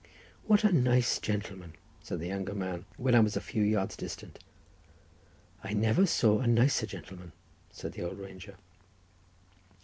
"What 0.47 0.63
a 0.63 0.71
nice 0.71 1.19
gentleman!" 1.19 1.73
said 2.01 2.19
the 2.21 2.25
younger 2.27 2.55
man, 2.55 2.85
when 2.97 3.13
I 3.13 3.19
was 3.19 3.37
a 3.37 3.39
few 3.39 3.61
yards 3.61 3.95
distant. 3.95 4.39
"I 5.63 5.73
never 5.73 6.07
saw 6.07 6.39
a 6.39 6.47
nicer 6.47 6.87
gentleman," 6.87 7.33
said 7.69 7.91
the 7.93 8.01
old 8.01 8.17
ranger. 8.17 8.55